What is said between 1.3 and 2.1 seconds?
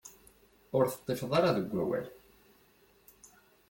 ara deg awal.